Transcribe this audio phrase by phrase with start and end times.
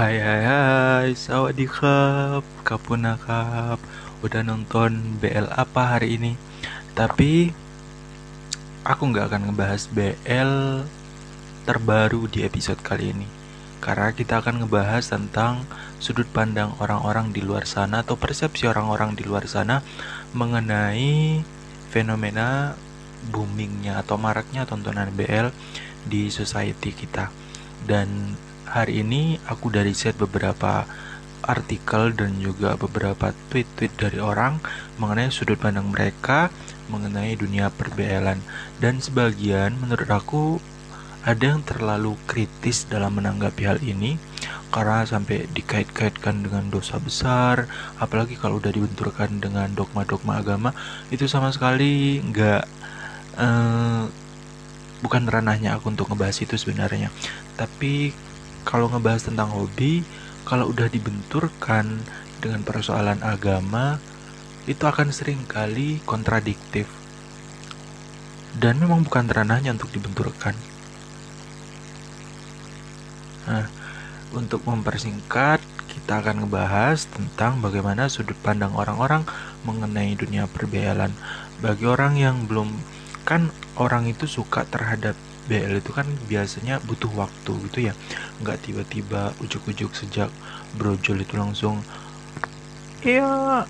[0.00, 3.76] Hai hai hai, sawadikap, kapunakap.
[4.24, 6.40] Udah nonton BL apa hari ini?
[6.96, 7.52] Tapi
[8.80, 10.52] aku nggak akan ngebahas BL
[11.68, 13.28] terbaru di episode kali ini.
[13.84, 15.68] Karena kita akan ngebahas tentang
[16.00, 19.80] sudut pandang orang-orang di luar sana Atau persepsi orang-orang di luar sana
[20.32, 21.40] Mengenai
[21.92, 22.72] fenomena
[23.28, 25.52] boomingnya atau maraknya tontonan BL
[26.08, 27.28] di society kita.
[27.84, 28.08] Dan
[28.70, 30.86] hari ini aku dari set beberapa
[31.42, 34.62] artikel dan juga beberapa tweet-tweet dari orang
[35.02, 36.54] mengenai sudut pandang mereka
[36.86, 38.38] mengenai dunia perbelan
[38.78, 40.62] dan sebagian menurut aku
[41.26, 44.16] ada yang terlalu kritis dalam menanggapi hal ini
[44.70, 47.66] karena sampai dikait-kaitkan dengan dosa besar
[47.98, 50.70] apalagi kalau udah dibenturkan dengan dogma-dogma agama
[51.10, 52.62] itu sama sekali nggak
[53.34, 54.04] eh,
[55.00, 57.08] bukan ranahnya aku untuk ngebahas itu sebenarnya.
[57.56, 58.12] Tapi
[58.64, 60.04] kalau ngebahas tentang hobi,
[60.44, 62.00] kalau udah dibenturkan
[62.40, 64.00] dengan persoalan agama,
[64.64, 66.88] itu akan sering kali kontradiktif.
[68.56, 70.56] Dan memang bukan ranahnya untuk dibenturkan.
[73.46, 73.66] Nah,
[74.34, 79.26] untuk mempersingkat, kita akan ngebahas tentang bagaimana sudut pandang orang-orang
[79.66, 81.10] mengenai dunia perbelan.
[81.58, 82.70] Bagi orang yang belum
[83.26, 85.14] kan orang itu suka terhadap
[85.50, 87.94] BL itu kan biasanya butuh waktu gitu ya.
[88.38, 90.30] Nggak tiba-tiba ujuk-ujuk sejak
[90.78, 91.82] brojol itu langsung
[93.02, 93.66] iya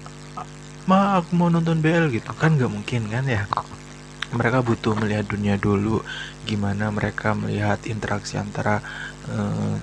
[0.84, 2.28] ma aku mau nonton BL gitu.
[2.36, 3.48] Kan nggak mungkin kan ya.
[4.36, 6.04] Mereka butuh melihat dunia dulu
[6.44, 8.84] gimana mereka melihat interaksi antara
[9.32, 9.74] uh,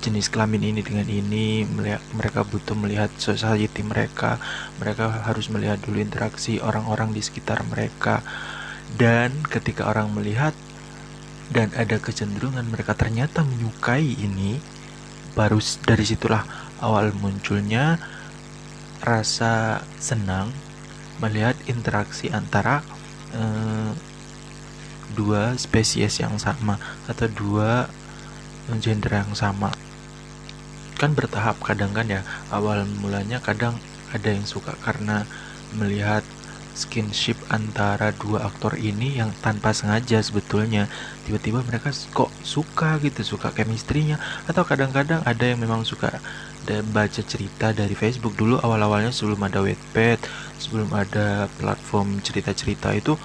[0.00, 1.66] jenis kelamin ini dengan ini.
[1.66, 4.40] Melihat, mereka butuh melihat society mereka.
[4.78, 8.22] Mereka harus melihat dulu interaksi orang-orang di sekitar mereka
[8.98, 10.56] dan ketika orang melihat
[11.50, 14.62] dan ada kecenderungan mereka ternyata menyukai ini,
[15.34, 16.46] baru dari situlah
[16.78, 17.98] awal munculnya
[19.02, 20.54] rasa senang
[21.18, 22.80] melihat interaksi antara
[23.34, 23.92] eh,
[25.12, 26.78] dua spesies yang sama
[27.10, 27.90] atau dua
[28.78, 29.74] gender yang sama.
[30.96, 32.22] Kan bertahap kadang kan ya
[32.54, 33.74] awal mulanya kadang
[34.14, 35.26] ada yang suka karena
[35.74, 36.22] melihat
[36.74, 40.86] skinship antara dua aktor ini yang tanpa sengaja sebetulnya.
[41.26, 46.22] Tiba-tiba mereka kok suka gitu suka chemistry-nya atau kadang-kadang ada yang memang suka
[46.94, 48.38] baca cerita dari Facebook.
[48.38, 50.22] Dulu awal-awalnya sebelum ada Wattpad
[50.60, 53.16] sebelum ada platform cerita-cerita itu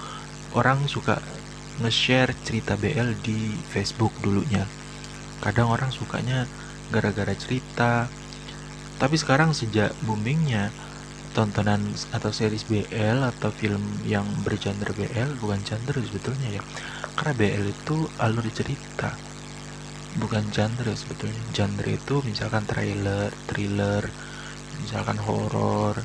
[0.56, 1.20] orang suka
[1.84, 4.64] nge-share cerita BL di Facebook dulunya.
[5.44, 6.48] Kadang orang sukanya
[6.88, 8.08] gara-gara cerita.
[8.96, 10.72] Tapi sekarang sejak boomingnya
[11.36, 11.82] tontonan
[12.16, 16.62] atau series BL atau film yang bergenre BL bukan genre sebetulnya ya.
[17.16, 19.08] Karena BL itu alur cerita
[20.22, 21.42] bukan genre sebetulnya.
[21.56, 24.04] Genre itu misalkan trailer thriller
[24.82, 25.96] misalkan horror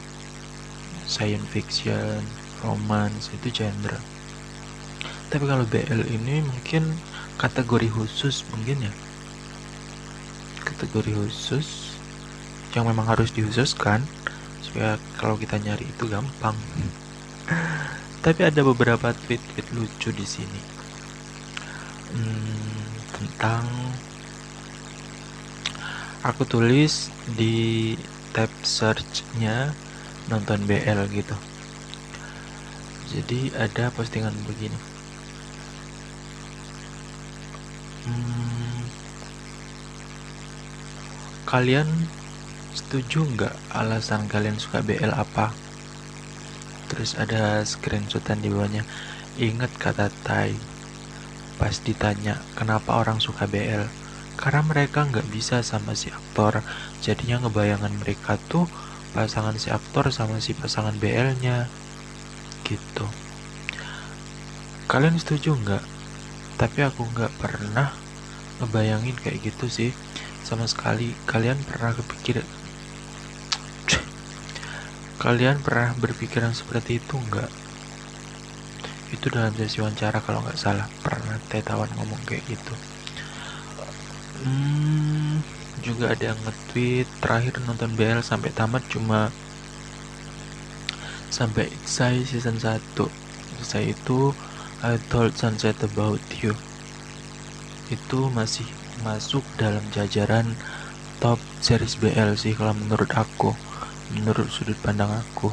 [1.14, 2.22] science fiction
[2.64, 4.00] romance itu genre.
[5.32, 6.84] Tapi kalau BL ini mungkin
[7.42, 8.94] kategori khusus mungkin ya.
[10.68, 11.68] Kategori khusus
[12.76, 14.00] yang memang harus dikhususkan
[14.72, 16.56] supaya kalau kita nyari itu gampang.
[18.24, 20.62] Tapi ada beberapa tweet-tweet lucu di sini.
[22.16, 23.68] Hmm, tentang
[26.24, 28.00] aku tulis di
[28.32, 29.76] tab searchnya
[30.32, 31.36] nonton BL gitu.
[33.12, 34.80] Jadi ada postingan begini.
[38.08, 38.88] Hmm,
[41.44, 42.08] kalian
[42.72, 45.52] Setuju nggak alasan kalian suka BL apa?
[46.88, 48.88] Terus ada screenshotan di bawahnya.
[49.36, 50.56] Ingat kata Tai.
[51.60, 53.92] Pas ditanya kenapa orang suka BL,
[54.40, 56.64] karena mereka nggak bisa sama si aktor.
[57.04, 58.72] Jadinya ngebayangan mereka tuh
[59.12, 61.68] pasangan si aktor sama si pasangan BL-nya.
[62.64, 63.06] Gitu.
[64.88, 65.84] Kalian setuju nggak?
[66.56, 67.92] Tapi aku nggak pernah
[68.64, 69.92] ngebayangin kayak gitu sih
[70.46, 72.44] sama sekali kalian pernah kepikir
[75.22, 77.54] Kalian pernah berpikiran seperti itu enggak?
[79.14, 82.74] Itu dalam sesi wawancara kalau nggak salah pernah Tetawan ngomong kayak gitu.
[84.42, 85.46] Hmm,
[85.86, 89.30] juga ada yang nge-tweet terakhir nonton BL sampai tamat cuma
[91.30, 93.14] sampai saya season 1
[93.62, 94.34] saya itu
[94.82, 96.58] I told sunset about you
[97.94, 98.66] itu masih
[99.06, 100.58] masuk dalam jajaran
[101.22, 103.54] top series BL sih kalau menurut aku
[104.14, 105.52] menurut sudut pandang aku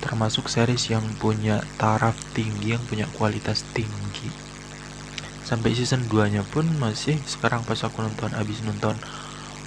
[0.00, 4.30] termasuk series yang punya taraf tinggi yang punya kualitas tinggi.
[5.42, 8.94] Sampai season 2 nya pun masih sekarang pas aku nonton abis nonton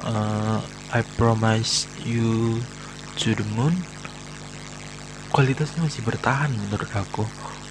[0.04, 0.60] uh,
[0.92, 2.60] I promise you
[3.20, 3.76] to the moon
[5.30, 7.24] kualitasnya masih bertahan menurut aku.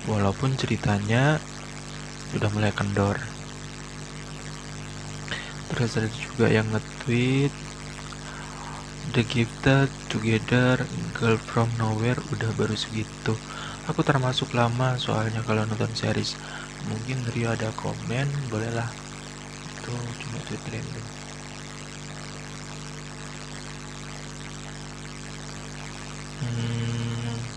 [0.09, 1.37] Walaupun ceritanya
[2.33, 3.19] udah mulai kendor.
[5.69, 7.53] Terus ada juga yang nge-tweet
[9.15, 10.75] The Gifted Together
[11.17, 13.35] Girl From Nowhere udah baru segitu.
[13.89, 16.31] Aku termasuk lama soalnya kalau nonton series.
[16.89, 18.91] Mungkin Rio ada komen bolehlah.
[19.75, 21.07] Itu cuma tweet random.
[26.41, 27.51] Hmm,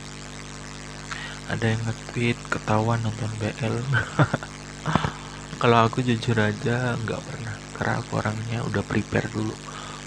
[1.51, 3.75] ada yang nge-tweet ketahuan nonton BL
[5.61, 7.55] kalau aku jujur aja nggak pernah.
[7.75, 9.53] Karena aku orangnya udah prepare dulu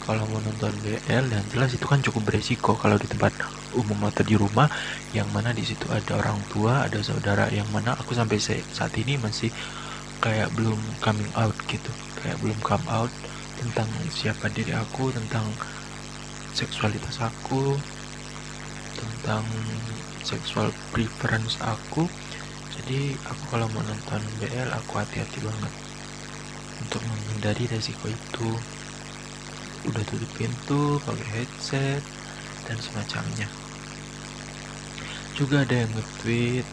[0.07, 3.33] kalau mau nonton BL yang jelas itu kan cukup beresiko kalau di tempat
[3.81, 4.67] umum atau di rumah
[5.17, 8.39] yang mana di situ ada orang tua ada saudara yang mana aku sampai
[8.79, 9.49] saat ini masih
[10.23, 11.91] kayak belum coming out gitu.
[12.19, 13.13] Kayak belum come out
[13.59, 13.89] tentang
[14.21, 15.47] siapa diri aku tentang
[16.59, 17.55] seksualitas aku
[18.99, 19.45] tentang
[20.31, 22.01] seksual preference aku.
[22.75, 22.95] Jadi
[23.31, 25.73] aku kalau mau nonton BL aku hati-hati banget
[26.83, 28.43] untuk menghindari resiko itu
[29.89, 32.03] udah tutup pintu pakai headset
[32.65, 33.49] dan semacamnya.
[35.37, 36.67] Juga ada yang nge-tweet.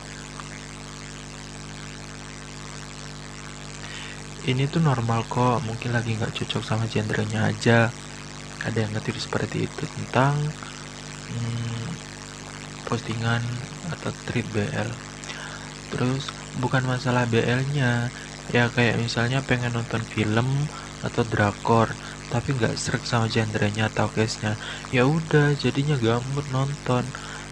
[4.41, 7.93] Ini tuh normal kok mungkin lagi nggak cocok sama gendernya aja.
[8.65, 10.35] Ada yang nge-tweet seperti itu tentang
[11.29, 11.87] hmm,
[12.87, 13.43] postingan
[13.93, 14.89] atau tweet BL
[15.91, 18.15] terus bukan masalah BL nya
[18.47, 20.71] ya kayak misalnya pengen nonton film
[21.03, 21.99] atau drakor
[22.31, 24.55] tapi nggak serak sama genrenya atau case-nya.
[24.95, 27.03] Ya udah jadinya gambut nonton.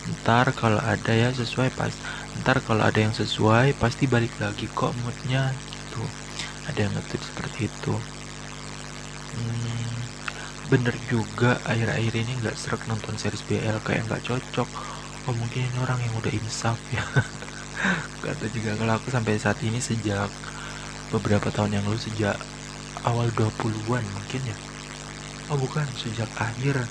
[0.10, 1.94] Ntar kalau ada ya sesuai pas
[2.42, 6.02] ntar kalau ada yang sesuai pasti balik lagi kok moodnya gitu.
[6.72, 7.94] Ada yang ngetik seperti itu.
[9.36, 10.00] Hmm,
[10.72, 14.70] bener juga akhir-akhir ini nggak serak nonton series BL kayak nggak cocok.
[15.28, 17.04] Oh mungkin ini orang yang udah insaf ya.
[18.24, 20.32] Kata juga kalau aku sampai saat ini sejak
[21.12, 22.38] beberapa tahun yang lalu sejak
[23.08, 24.58] awal 20-an mungkin ya
[25.50, 25.88] oh bukan.
[25.98, 26.86] Sejak akhir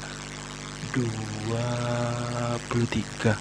[0.94, 3.34] 23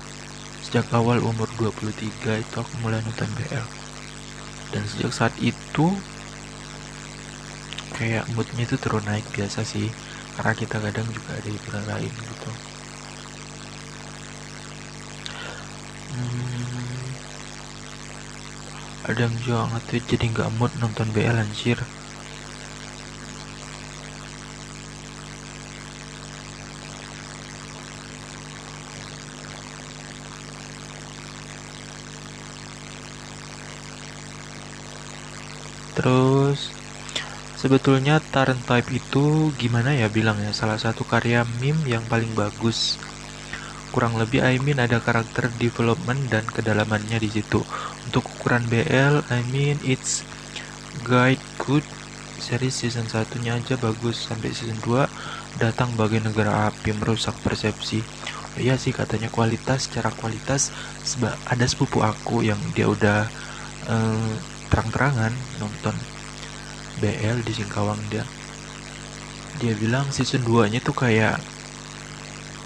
[0.65, 3.63] sejak awal umur 23 itu aku mulai nonton BL
[4.73, 5.87] dan sejak saat itu
[7.97, 9.87] kayak moodnya itu terus naik biasa sih.
[10.35, 12.51] Karena kita kadang juga ada hiburan lain gitu.
[16.13, 17.07] Hmm,
[19.07, 19.81] ada yang juga nge
[20.11, 21.77] jadi nggak mood nonton BL anjir
[35.97, 36.69] Terus
[37.57, 43.01] sebetulnya Tarn Type itu gimana ya bilang ya salah satu karya meme yang paling bagus.
[43.89, 47.65] Kurang lebih I mean ada karakter development dan kedalamannya di situ.
[48.05, 50.21] Untuk ukuran BL I mean it's
[51.01, 51.81] guide good
[52.37, 55.09] series season satunya aja bagus sampai season 2
[55.57, 58.05] datang bagai negara api merusak persepsi.
[58.53, 60.69] Oh, iya sih katanya kualitas secara kualitas
[61.49, 63.25] ada sepupu aku yang dia udah
[63.89, 64.33] uh,
[64.69, 65.95] terang-terangan nonton
[66.97, 68.25] BL di Singkawang dia.
[69.57, 71.37] Dia bilang season 2 nya tuh kayak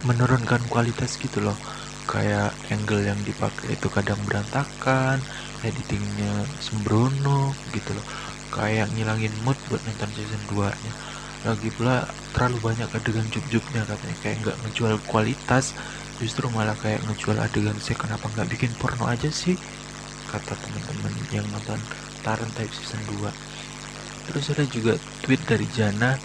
[0.07, 1.55] menurunkan kualitas gitu loh.
[2.07, 5.23] Kayak angle yang dipakai itu kadang berantakan
[5.63, 8.05] editingnya sembrono gitu loh.
[8.51, 10.93] Kayak ngilangin mood buat nonton season 2 nya
[11.41, 12.05] lagi pula
[12.37, 14.15] terlalu banyak adegan juk-juknya katanya.
[14.19, 15.73] Kayak nggak ngejual kualitas
[16.21, 19.57] justru malah kayak ngejual adegan saya kenapa nggak bikin porno aja sih
[20.31, 21.79] kata teman-teman yang nonton
[22.23, 23.27] Taran Type Season 2
[24.31, 24.95] terus ada juga
[25.27, 26.15] tweet dari Jana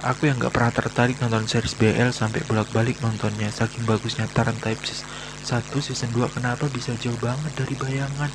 [0.00, 3.52] aku yang gak pernah tertarik nonton series BL sampai bolak-balik nontonnya.
[3.52, 5.44] Saking bagusnya Taran Type 1
[5.84, 8.30] Season 2 kenapa bisa jauh banget dari bayangan?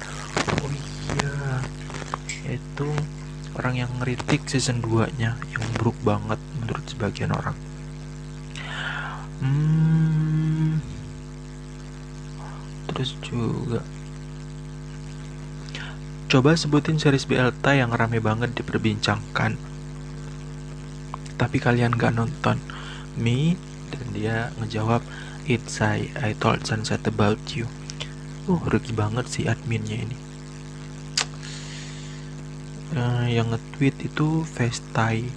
[0.61, 1.33] Oh iya
[2.45, 2.89] itu
[3.57, 7.57] orang yang ngeritik season 2 nya yang buruk banget menurut sebagian orang.
[9.41, 10.79] Hmm,
[12.93, 13.81] terus juga
[16.25, 19.61] Coba sebutin series BLT yang rame banget diperbincangkan.
[21.37, 22.57] Tapi kalian gak nonton.
[23.13, 23.53] Me
[23.93, 25.05] dan dia ngejawab,
[25.45, 27.69] It's I, I told Sunset about you.
[28.49, 30.17] Uh, rugi banget sih adminnya ini.
[32.97, 35.29] Uh, yang nge-tweet itu Festai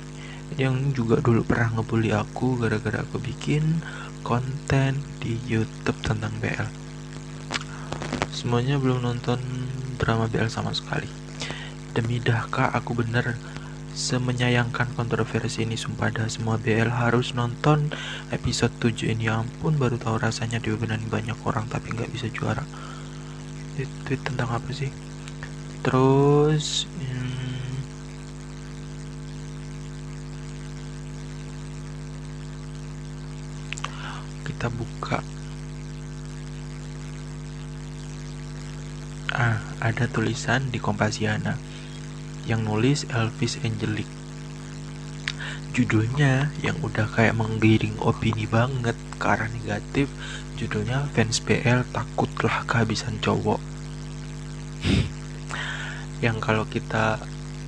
[0.57, 3.85] yang juga dulu pernah ngebully aku gara-gara aku bikin
[4.25, 6.69] konten di YouTube tentang BL.
[8.33, 9.37] Semuanya belum nonton
[9.99, 11.11] drama BL sama sekali.
[11.93, 13.35] Demi dahkah aku bener
[13.99, 17.91] semenyayangkan kontroversi ini sumpah dah semua BL harus nonton
[18.31, 19.27] episode 7 ini.
[19.27, 22.63] Ya ampun baru tahu rasanya diomenin banyak orang tapi nggak bisa juara.
[23.75, 24.95] Tweet, tweet tentang apa sih?
[25.83, 27.59] Terus hmm,
[34.47, 35.23] kita buka
[39.89, 41.57] ada tulisan di Kompasiana
[42.45, 44.05] yang nulis Elvis Angelic.
[45.73, 50.13] Judulnya yang udah kayak menggiring opini banget ke arah negatif
[50.61, 53.63] judulnya fans BL takutlah kehabisan cowok.
[56.25, 57.23] Yang kalau kita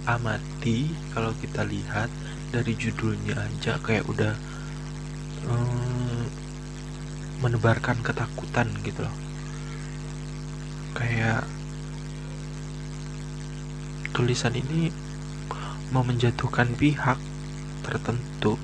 [0.05, 2.11] amati kalau kita lihat
[2.51, 4.35] dari judulnya aja kayak udah
[5.47, 6.27] um,
[7.41, 9.17] menebarkan ketakutan gitu loh.
[10.99, 11.47] Kayak
[14.11, 14.91] tulisan ini
[15.91, 17.19] mau menjatuhkan pihak
[17.83, 18.59] tertentu.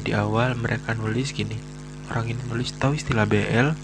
[0.00, 1.58] Di awal mereka nulis gini,
[2.08, 3.74] orang ini nulis tahu istilah BL.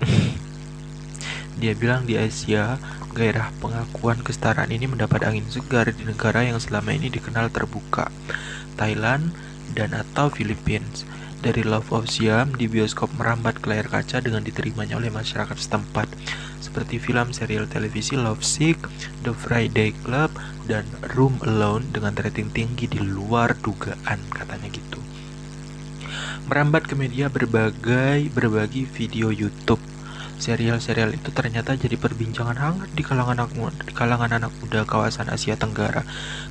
[1.60, 2.78] Dia bilang di Asia,
[3.16, 8.12] gairah pengakuan kesetaraan ini mendapat angin segar di negara yang selama ini dikenal terbuka,
[8.76, 9.32] Thailand
[9.72, 11.08] dan atau Philippines.
[11.46, 16.10] Dari Love of Siam di bioskop merambat ke layar kaca dengan diterimanya oleh masyarakat setempat
[16.58, 18.74] seperti film serial televisi Love Sick,
[19.22, 20.34] The Friday Club,
[20.66, 20.82] dan
[21.14, 24.98] Room Alone dengan rating tinggi di luar dugaan katanya gitu.
[26.50, 29.78] Merambat ke media berbagai berbagi video YouTube
[30.36, 35.56] serial-serial itu ternyata jadi perbincangan hangat di kalangan anak di kalangan anak muda kawasan Asia
[35.56, 36.04] Tenggara.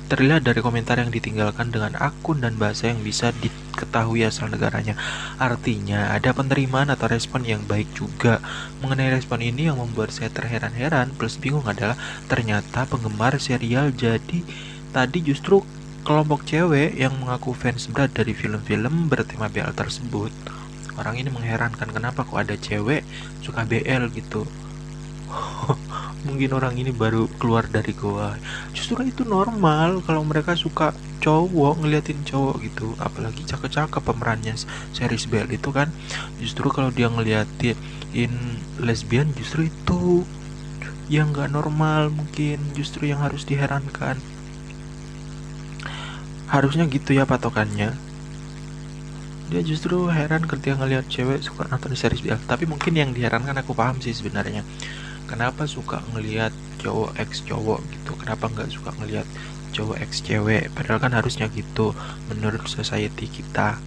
[0.06, 4.98] Terlihat dari komentar yang ditinggalkan dengan akun dan bahasa yang bisa diketahui asal negaranya.
[5.38, 8.38] Artinya ada penerimaan atau respon yang baik juga.
[8.82, 11.98] Mengenai respon ini yang membuat saya terheran-heran plus bingung adalah
[12.30, 14.42] ternyata penggemar serial jadi
[14.94, 15.62] tadi justru
[16.06, 20.30] kelompok cewek yang mengaku fans berat dari film-film bertema BL tersebut
[20.96, 23.04] orang ini mengherankan kenapa kok ada cewek
[23.44, 24.48] suka BL gitu?
[26.26, 28.34] Mungkin orang ini baru keluar dari goa.
[28.72, 30.90] Justru itu normal kalau mereka suka
[31.22, 32.96] cowok ngeliatin cowok gitu.
[32.98, 34.56] Apalagi cakep-cakep pemerannya
[34.96, 35.92] series BL itu kan.
[36.40, 37.78] Justru kalau dia ngeliatin
[38.80, 40.24] lesbian justru itu
[41.06, 42.58] yang gak normal mungkin.
[42.74, 44.18] Justru yang harus diherankan.
[46.46, 48.05] Harusnya gitu ya patokannya
[49.46, 53.78] dia justru heran ketika ngelihat cewek suka nonton series BL tapi mungkin yang diherankan aku
[53.78, 54.66] paham sih sebenarnya.
[55.26, 58.12] Kenapa suka ngelihat cowok ex cowok gitu?
[58.18, 59.26] Kenapa nggak suka ngelihat
[59.74, 60.70] cowok ex cewek?
[60.74, 61.94] Padahal kan harusnya gitu
[62.30, 63.78] menurut society kita.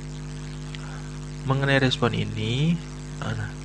[1.48, 2.76] Mengenai respon ini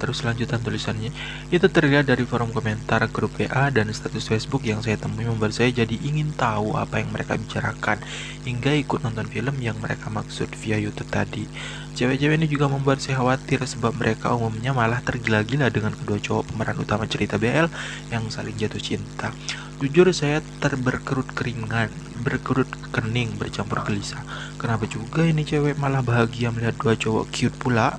[0.02, 1.14] terus lanjutan tulisannya
[1.48, 5.72] itu terlihat dari forum komentar grup WA dan status Facebook yang saya temui membuat saya
[5.72, 8.02] jadi ingin tahu apa yang mereka bicarakan
[8.44, 11.48] hingga ikut nonton film yang mereka maksud via YouTube tadi.
[11.94, 16.76] Cewek-cewek ini juga membuat saya khawatir sebab mereka umumnya malah tergila-gila dengan kedua cowok pemeran
[16.82, 17.70] utama cerita BL
[18.10, 19.30] yang saling jatuh cinta.
[19.78, 21.90] Jujur saya terberkerut keringan,
[22.26, 24.22] berkerut kening, bercampur gelisah.
[24.58, 27.94] Kenapa juga ini cewek malah bahagia melihat dua cowok cute pula?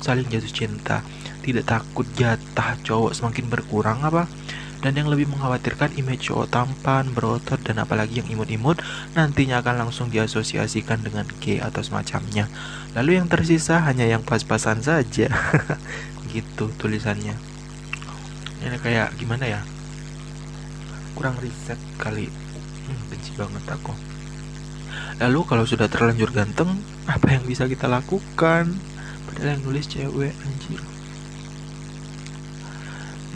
[0.00, 1.02] Saling jatuh cinta
[1.42, 4.28] tidak takut jatah cowok semakin berkurang apa
[4.78, 8.78] dan yang lebih mengkhawatirkan image cowok tampan, berotot, dan apalagi yang imut-imut
[9.18, 12.46] nantinya akan langsung diasosiasikan dengan gay atau semacamnya.
[12.94, 15.34] Lalu yang tersisa hanya yang pas-pasan saja.
[16.32, 17.34] gitu tulisannya.
[18.62, 19.60] Ini kayak gimana ya?
[21.18, 22.30] Kurang riset kali.
[22.86, 23.90] Hmm, benci banget aku.
[25.18, 26.78] Lalu kalau sudah terlanjur ganteng,
[27.10, 28.78] apa yang bisa kita lakukan?
[29.46, 30.82] Yang nulis cewek anjir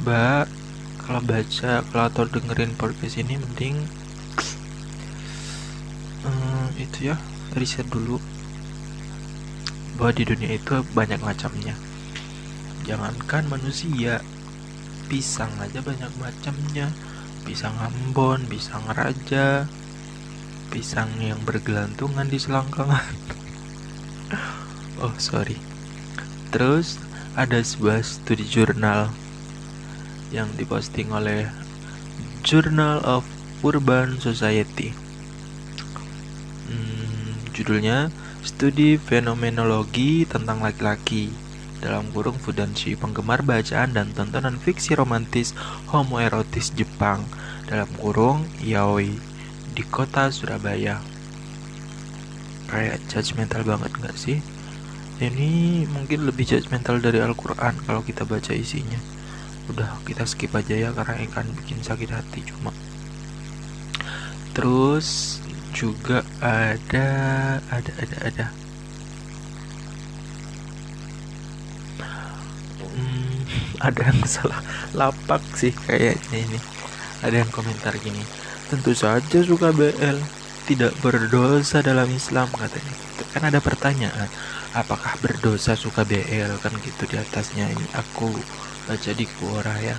[0.03, 0.51] mbak
[1.03, 3.79] kalau baca kalau atau dengerin podcast ini mending
[6.23, 7.17] hmm, itu ya
[7.55, 8.19] riset dulu.
[10.01, 11.77] Bahwa di dunia itu banyak macamnya.
[12.89, 14.25] Jangankan manusia
[15.07, 16.89] pisang aja banyak macamnya.
[17.43, 19.67] Pisang ambon pisang raja
[20.73, 23.15] pisang yang bergelantungan di selangkangan.
[25.03, 25.72] Oh sorry
[26.53, 27.01] Terus
[27.33, 29.09] ada sebuah studi jurnal
[30.29, 31.49] yang diposting oleh
[32.45, 33.25] Journal of
[33.65, 34.93] Urban Society.
[36.69, 38.13] Hmm, judulnya
[38.45, 41.33] Studi Fenomenologi tentang Laki-laki
[41.81, 45.57] dalam kurung Fudanshi, penggemar bacaan dan tontonan fiksi romantis
[45.89, 47.25] homoerotis Jepang
[47.65, 49.17] dalam kurung yaoi
[49.73, 51.01] di kota Surabaya.
[52.69, 54.39] Kayak judgmental banget gak sih?
[55.23, 58.99] Ini mungkin lebih judgmental dari Al-Quran kalau kita baca isinya.
[59.71, 62.75] Udah kita skip aja ya karena ikan bikin sakit hati cuma.
[64.51, 65.39] Terus
[65.71, 67.09] juga ada
[67.71, 68.47] ada ada ada.
[72.83, 73.39] Hmm,
[73.87, 74.61] ada yang salah
[74.91, 76.59] lapak sih kayaknya ini.
[77.23, 78.27] Ada yang komentar gini
[78.73, 80.17] tentu saja suka BL
[80.65, 82.95] tidak berdosa dalam Islam katanya.
[83.37, 84.33] Kan ada pertanyaan
[84.73, 87.87] apakah berdosa suka BL kan gitu di atasnya ini.
[87.97, 88.33] Aku
[88.89, 89.97] baca di Quora ya.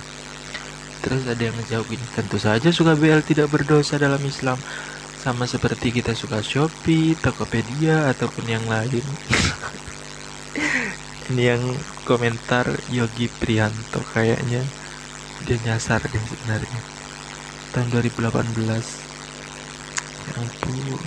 [1.04, 4.58] Terus ada yang menjawab ini tentu saja suka BL tidak berdosa dalam Islam.
[5.24, 9.00] Sama seperti kita suka Shopee, Tokopedia ataupun yang lain.
[11.32, 11.64] Ini yang
[12.04, 14.60] komentar Yogi Prianto kayaknya.
[15.48, 16.80] Dia nyasar deh sebenarnya.
[17.72, 18.28] Tahun 2018
[20.28, 21.00] ya ampun.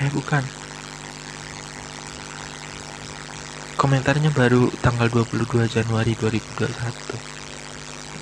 [0.00, 0.63] Eh bukan
[3.76, 7.34] komentarnya baru tanggal 22 Januari 2021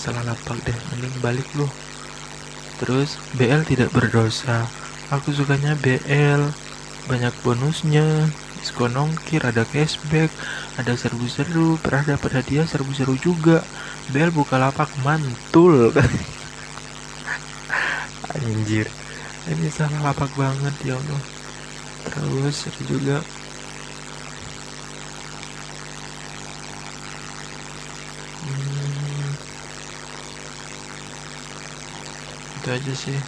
[0.03, 1.71] salah lapak deh mending balik lu.
[2.83, 4.67] Terus BL tidak berdosa.
[5.15, 6.51] Aku sukanya BL
[7.07, 8.27] banyak bonusnya.
[8.59, 10.31] Diskon ongkir ada cashback
[10.79, 13.63] ada serbu seru pernah dapat hadiah serbu seru juga
[14.11, 15.95] BL buka lapak mantul.
[18.35, 18.91] Anjir.
[19.47, 21.23] Ini salah lapak banget ya Allah.
[22.11, 23.23] Terus juga
[32.73, 33.19] aja sih.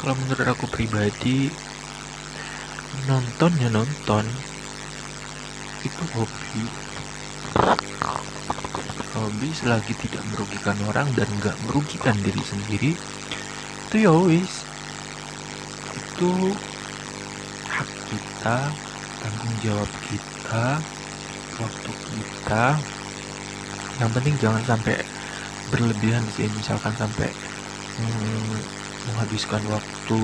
[0.00, 1.52] Kalau menurut aku pribadi
[3.04, 4.24] nonton ya nonton.
[5.84, 6.64] Itu hobi.
[9.18, 12.92] Hobi selagi tidak merugikan orang dan nggak merugikan diri sendiri
[13.90, 14.62] itu ya wis.
[15.98, 16.54] Itu
[17.66, 18.56] hak kita
[19.20, 20.78] tanggung jawab kita
[21.60, 22.66] waktu kita.
[24.00, 24.96] Yang penting jangan sampai
[25.70, 27.30] berlebihan sih misalkan sampai
[28.00, 28.56] hmm,
[29.06, 30.20] menghabiskan waktu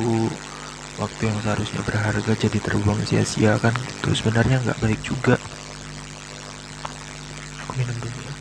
[1.02, 3.74] waktu yang seharusnya berharga jadi terbuang sia-sia kan?
[4.00, 5.36] Itu sebenarnya nggak baik juga
[7.62, 8.34] aku minum dulu ya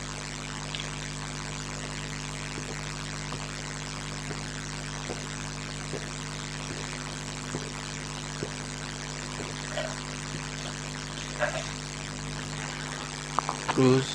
[13.70, 14.08] terus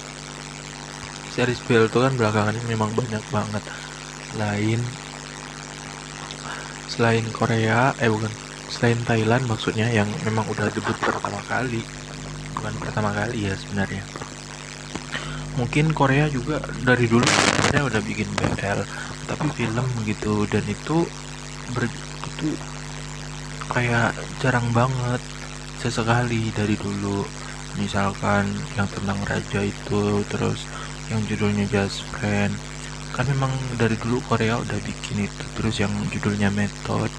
[1.41, 3.65] series BL itu kan belakangan ini memang banyak banget.
[4.37, 4.81] Lain
[6.93, 8.29] selain Korea eh bukan
[8.69, 11.81] selain Thailand maksudnya yang memang udah debut pertama kali.
[12.61, 14.05] Bukan pertama kali ya sebenarnya.
[15.57, 18.81] Mungkin Korea juga dari dulu sebenarnya udah bikin BL
[19.25, 20.45] tapi film gitu.
[20.45, 21.09] Dan itu
[21.73, 21.89] ber,
[22.37, 22.53] itu
[23.73, 24.13] kayak
[24.45, 25.25] jarang banget
[25.81, 27.25] sesekali dari dulu.
[27.81, 28.45] Misalkan
[28.77, 30.69] yang tentang raja itu terus
[31.11, 32.55] yang judulnya Just Friend
[33.11, 37.11] kan memang dari dulu Korea udah bikin itu terus yang judulnya Method.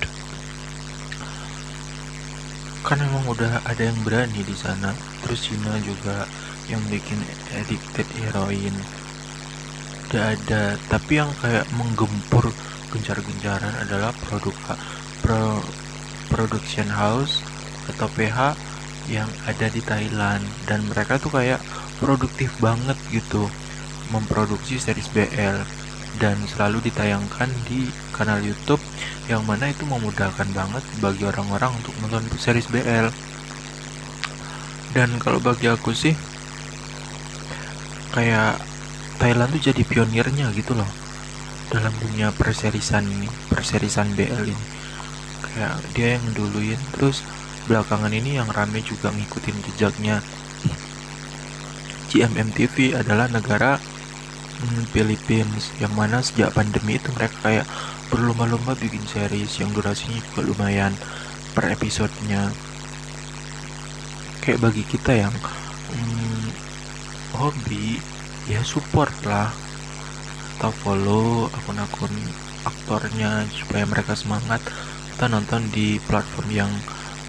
[2.87, 4.95] Kan memang udah ada yang berani di sana.
[5.21, 6.25] Terus Cina juga
[6.71, 7.19] yang bikin
[7.53, 8.73] Addicted Heroin.
[10.09, 10.79] Udah ada.
[10.87, 12.49] Tapi yang kayak menggempur
[12.95, 14.55] gencar-gencaran adalah produk
[15.21, 15.59] pro,
[16.31, 17.43] production house
[17.91, 18.55] atau PH
[19.11, 20.41] yang ada di Thailand.
[20.65, 21.59] Dan mereka tuh kayak
[21.99, 23.51] produktif banget gitu
[24.11, 25.57] memproduksi series BL
[26.19, 28.83] dan selalu ditayangkan di kanal YouTube
[29.31, 33.07] yang mana itu memudahkan banget bagi orang-orang untuk nonton series BL
[34.91, 36.11] dan kalau bagi aku sih
[38.11, 38.59] kayak
[39.23, 40.89] Thailand tuh jadi pionirnya gitu loh
[41.71, 44.65] dalam dunia perserisan ini perserisan BL ini.
[45.41, 47.23] Kayak dia yang duluin terus
[47.71, 50.19] belakangan ini yang rame juga ngikutin jejaknya.
[52.11, 53.79] GMM TV adalah negara
[54.61, 57.65] hmm, Philippines yang mana sejak pandemi itu mereka kayak
[58.13, 60.93] berlomba-lomba bikin series yang durasinya juga lumayan
[61.57, 62.53] per episodenya.
[64.45, 66.45] Kayak bagi kita yang hmm,
[67.41, 67.97] hobi
[68.45, 69.49] ya support lah.
[70.61, 72.13] Atau follow akun-akun
[72.61, 74.61] aktornya supaya mereka semangat.
[75.13, 76.71] Kita nonton di platform yang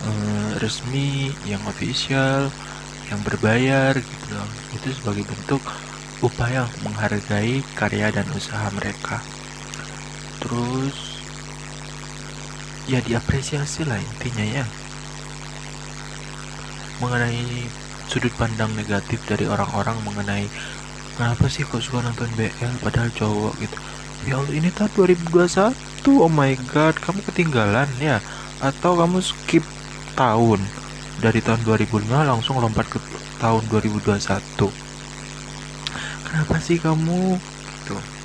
[0.05, 2.53] uh, resmi yang official
[3.09, 4.27] yang berbayar gitu.
[4.33, 5.61] Loh itu sebagai bentuk
[6.23, 9.19] upaya menghargai karya dan usaha mereka.
[10.39, 11.19] Terus
[12.87, 14.65] ya diapresiasi lah intinya ya.
[17.03, 17.67] Mengenai
[18.07, 20.47] sudut pandang negatif dari orang-orang mengenai
[21.19, 23.59] kenapa sih kok suka nonton BL padahal cowok?
[23.59, 23.77] gitu.
[24.23, 25.75] Ya Allah ini tahun 2021
[26.23, 28.23] oh my god kamu ketinggalan ya?
[28.63, 29.67] Atau kamu skip
[30.15, 30.63] tahun?
[31.19, 32.99] Dari tahun 2005 langsung lompat ke
[33.43, 34.82] tahun 2021
[36.33, 37.37] kenapa sih kamu?
[37.85, 38.23] Gitu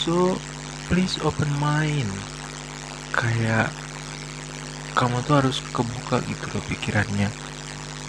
[0.00, 0.40] so
[0.88, 2.08] please open mind.
[3.12, 3.68] Kayak
[4.96, 7.28] kamu tuh harus kebuka gitu loh pikirannya.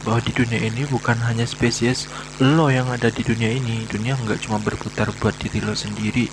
[0.08, 2.08] Bahwa di dunia ini bukan hanya spesies
[2.40, 3.84] lo yang ada di dunia ini.
[3.92, 6.32] Dunia nggak cuma berputar buat diri lo sendiri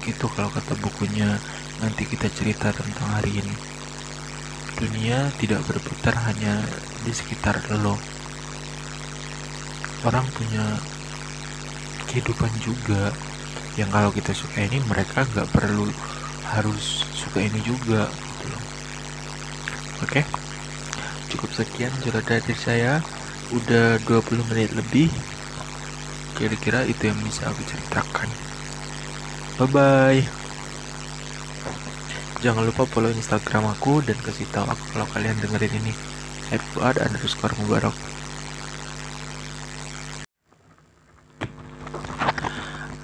[0.00, 1.36] gitu kalau kata bukunya
[1.84, 3.56] nanti kita cerita tentang hari ini.
[4.78, 6.62] Dunia tidak berputar hanya
[7.02, 7.98] di sekitar lo.
[10.06, 10.80] Orang punya
[12.10, 13.14] kehidupan juga.
[13.78, 15.86] Yang kalau kita suka ini mereka nggak perlu
[16.50, 18.58] harus suka ini juga gitu
[20.02, 20.20] oke
[21.30, 22.98] cukup sekian cerita dari saya.
[23.50, 25.10] Udah 20 menit lebih.
[26.38, 28.30] Kira-kira itu yang bisa aku ceritakan.
[29.58, 30.22] Bye bye
[32.40, 35.92] jangan lupa follow instagram aku dan kasih tahu aku kalau kalian dengerin ini.
[36.74, 37.94] Fuad underscore Mubarak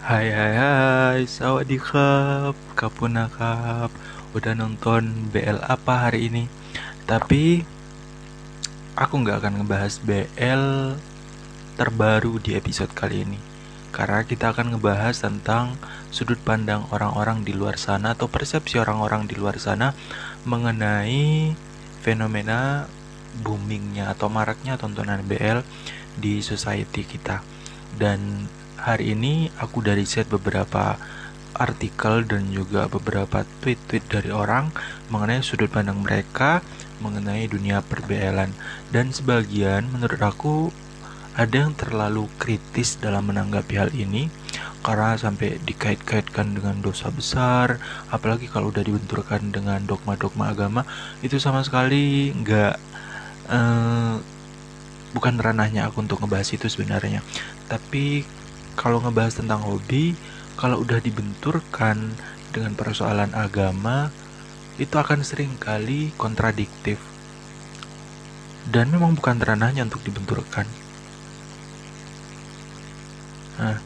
[0.07, 3.91] Hai hai hai, sawadikap, kapunakap.
[4.39, 6.47] Udah nonton BL apa hari ini?
[7.11, 7.67] Tapi
[8.95, 10.95] aku nggak akan ngebahas BL
[11.75, 13.35] terbaru di episode kali ini.
[13.91, 15.75] Karena kita akan ngebahas tentang
[16.15, 19.91] sudut pandang orang-orang di luar sana Atau persepsi orang-orang di luar sana
[20.47, 21.51] Mengenai
[22.07, 22.87] fenomena
[23.43, 25.67] boomingnya atau maraknya tontonan BL
[26.15, 27.43] di society kita.
[27.99, 28.47] Dan
[28.87, 30.95] hari ini aku dari set beberapa
[31.59, 34.71] artikel dan juga beberapa tweet-tweet dari orang
[35.11, 36.63] mengenai sudut pandang mereka
[37.03, 38.55] mengenai dunia perbelan
[38.95, 40.71] dan sebagian menurut aku
[41.35, 44.31] ada yang terlalu kritis dalam menanggapi hal ini
[44.87, 47.83] karena sampai dikait-kaitkan dengan dosa besar
[48.15, 50.87] apalagi kalau udah dibenturkan dengan dogma-dogma agama
[51.27, 52.75] itu sama sekali nggak
[53.51, 54.17] eh,
[55.11, 57.25] bukan ranahnya aku untuk ngebahas itu sebenarnya.
[57.73, 58.21] Tapi
[58.77, 60.13] kalau ngebahas tentang hobi,
[60.61, 62.13] kalau udah dibenturkan
[62.53, 64.13] dengan persoalan agama,
[64.77, 67.01] itu akan sering kali kontradiktif.
[68.69, 70.69] Dan memang bukan ranahnya untuk dibenturkan.
[73.57, 73.81] Nah,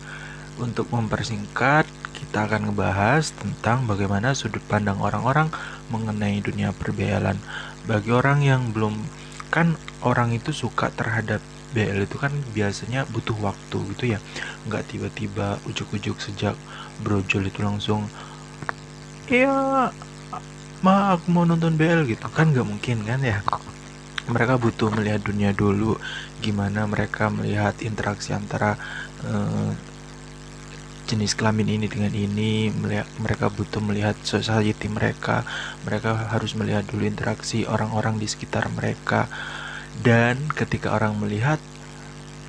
[0.58, 1.86] untuk mempersingkat,
[2.18, 5.48] kita akan ngebahas tentang bagaimana sudut pandang orang-orang
[5.88, 7.38] mengenai dunia perbelan.
[7.86, 8.98] Bagi orang yang belum
[9.50, 14.18] kan orang itu suka terhadap BL itu kan biasanya butuh waktu gitu ya.
[14.66, 16.54] Nggak tiba-tiba ujuk-ujuk sejak
[17.00, 18.04] brojol itu langsung
[19.30, 19.88] iya
[20.82, 22.26] ma aku mau nonton BL gitu.
[22.32, 23.40] Kan nggak mungkin kan ya.
[24.30, 25.98] Mereka butuh melihat dunia dulu
[26.38, 28.78] gimana mereka melihat interaksi antara
[29.26, 29.72] uh,
[31.10, 32.70] jenis kelamin ini dengan ini.
[32.70, 35.42] Melihat, mereka butuh melihat society mereka.
[35.82, 39.26] Mereka harus melihat dulu interaksi orang-orang di sekitar mereka
[40.00, 41.60] dan ketika orang melihat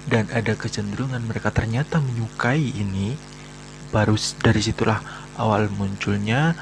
[0.07, 3.13] dan ada kecenderungan mereka ternyata menyukai ini,
[3.91, 5.03] baru dari situlah
[5.35, 6.55] awal munculnya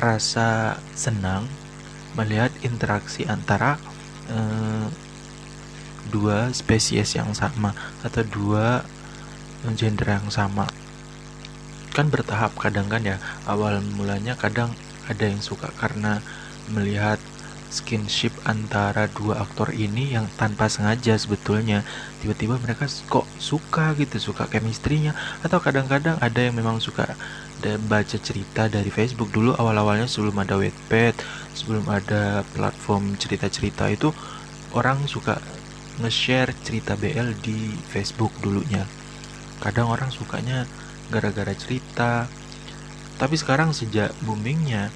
[0.00, 1.44] rasa senang
[2.16, 3.76] melihat interaksi antara
[4.30, 4.86] eh,
[6.08, 7.74] dua spesies yang sama
[8.06, 8.86] atau dua
[9.76, 10.64] gender yang sama.
[11.92, 14.72] Kan bertahap kadang kan ya awal mulanya kadang
[15.10, 16.22] ada yang suka karena
[16.70, 17.18] melihat
[17.70, 21.86] skinship antara dua aktor ini yang tanpa sengaja sebetulnya.
[22.20, 25.14] Tiba-tiba mereka kok suka gitu suka chemistry-nya.
[25.46, 27.14] Atau kadang-kadang ada yang memang suka
[27.62, 29.30] dan baca cerita dari Facebook.
[29.30, 31.14] Dulu awal-awalnya sebelum ada Wattpad
[31.54, 34.10] sebelum ada platform cerita-cerita itu
[34.74, 35.38] orang suka
[36.00, 38.84] nge-share cerita BL di Facebook dulunya.
[39.60, 40.64] Kadang orang sukanya
[41.12, 42.26] gara-gara cerita.
[43.20, 44.88] Tapi sekarang sejak boomingnya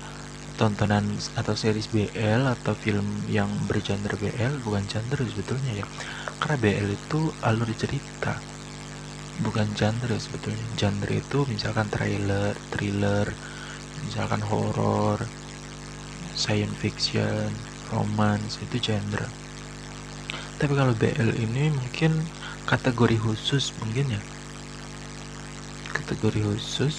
[0.58, 1.04] tontonan
[1.40, 5.84] atau series BL atau film yang bergenre BL bukan genre sebetulnya ya.
[6.40, 7.16] Karena BL itu
[7.48, 8.28] alur cerita
[9.44, 10.64] bukan genre sebetulnya.
[10.80, 13.26] Genre itu misalkan trailer thriller
[14.04, 15.18] misalkan horror
[16.42, 17.50] science fiction
[17.92, 19.26] romance itu genre.
[20.58, 22.10] Tapi kalau BL ini mungkin
[22.68, 24.20] kategori khusus mungkin ya.
[25.96, 26.96] Kategori khusus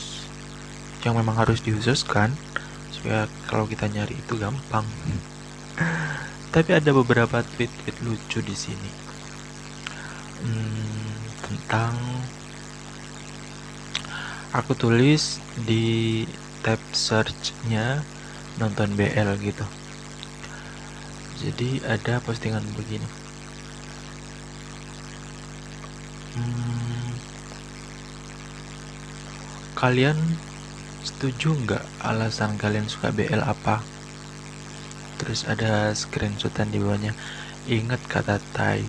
[1.04, 2.30] yang memang harus dikhususkan
[3.06, 4.86] ya kalau kita nyari itu gampang.
[6.56, 8.92] Tapi ada beberapa tweet-tweet lucu di sini.
[10.42, 11.14] Hmm,
[11.46, 11.94] tentang
[14.56, 15.38] aku tulis
[15.68, 16.24] di
[16.66, 18.02] tab searchnya
[18.58, 19.66] nonton BL gitu.
[21.44, 23.06] Jadi ada postingan begini.
[26.36, 27.12] Hmm,
[29.76, 30.18] kalian
[31.06, 33.86] Setuju nggak alasan kalian suka BL apa?
[35.22, 37.14] Terus ada screenshotan di bawahnya.
[37.70, 38.82] Ingat kata Tai.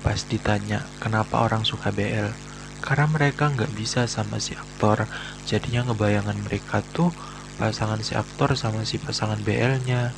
[0.00, 2.32] Pas ditanya kenapa orang suka BL,
[2.80, 5.04] karena mereka nggak bisa sama si aktor
[5.44, 7.12] jadinya ngebayangan mereka tuh
[7.60, 10.16] pasangan si aktor sama si pasangan BL-nya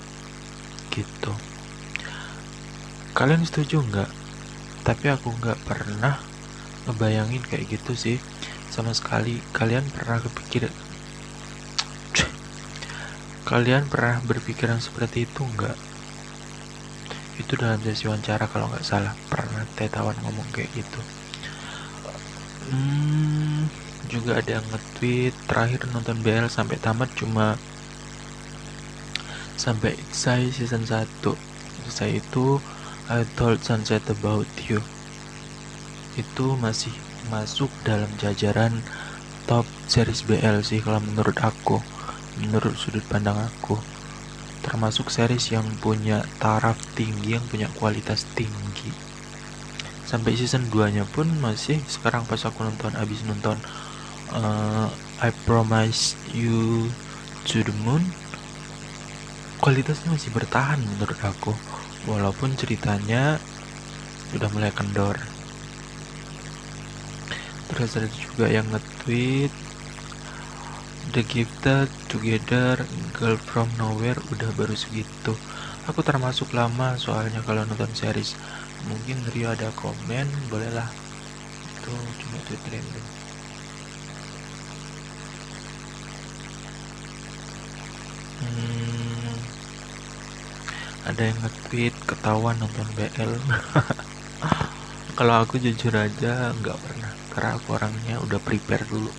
[0.94, 1.34] gitu
[3.18, 4.10] kalian setuju nggak
[4.86, 6.22] tapi aku nggak pernah
[6.86, 8.18] ngebayangin kayak gitu sih
[8.70, 10.70] sama sekali kalian pernah kepikir
[13.42, 15.78] kalian pernah berpikiran seperti itu nggak?
[17.42, 19.14] Itu dalam sesi wawancara kalau nggak salah.
[19.26, 21.00] Pernah tetawan ngomong kayak gitu.
[22.70, 23.66] Hmm,
[24.06, 27.58] juga ada yang nge-tweet terakhir nonton BL sampai tamat cuma
[29.58, 31.36] sampai saya season 1
[31.92, 32.62] saya itu
[33.12, 34.80] I told sunset about you.
[36.16, 36.94] Itu masih
[37.28, 38.80] masuk dalam jajaran
[39.44, 41.82] top series BL sih kalau menurut aku
[42.40, 43.76] menurut sudut pandang aku
[44.62, 48.94] termasuk series yang punya taraf tinggi yang punya kualitas tinggi.
[50.06, 53.58] Sampai season 2 nya pun masih sekarang pas aku nonton abis nonton
[54.32, 54.86] uh,
[55.18, 56.88] I Promise You
[57.50, 58.22] to the Moon
[59.62, 61.54] kualitasnya masih bertahan menurut aku
[62.10, 63.38] walaupun ceritanya
[64.34, 65.14] udah mulai kendor.
[67.70, 69.54] Terus ada juga yang nge-tweet
[71.14, 72.74] The Gifted Together
[73.16, 75.32] Girl From Nowhere udah baru segitu.
[75.88, 78.30] Aku termasuk lama soalnya kalau nonton series.
[78.88, 80.90] Mungkin Rio ada komen bolehlah.
[81.68, 83.06] Itu cuma tweet random.
[88.40, 89.52] Hmm,
[91.08, 93.32] ada yang nge-tweet ketahuan nonton BL
[95.18, 97.12] kalau aku jujur aja nggak pernah.
[97.32, 99.10] Karena aku orangnya udah prepare dulu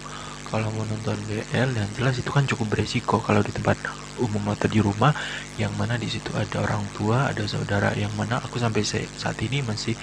[0.53, 3.17] kalau mau nonton BL yang jelas itu kan cukup beresiko.
[3.17, 3.73] Kalau di tempat
[4.21, 5.09] umum atau di rumah
[5.57, 9.65] yang mana di situ ada orang tua ada saudara yang mana aku sampai saat ini
[9.65, 9.97] masih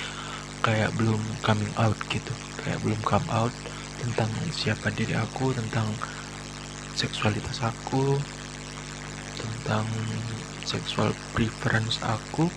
[0.58, 2.34] kayak belum coming out gitu.
[2.66, 3.54] Kayak belum come out
[4.02, 5.86] tentang siapa diri aku tentang
[6.98, 8.18] seksualitas aku
[9.38, 9.86] tentang
[10.66, 12.50] seksual preference aku.